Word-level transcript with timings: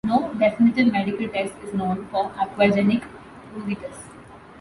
No 0.03 0.33
definitive 0.33 0.91
medical 0.91 1.27
test 1.29 1.53
is 1.63 1.75
known 1.75 2.07
for 2.07 2.31
aquagenic 2.31 3.03
pruritus. 3.53 4.09